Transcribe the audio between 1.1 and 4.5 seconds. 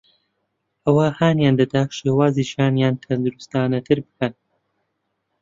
هانیان دەدات شێوازی ژیانیان تەندروستانەتر بکەن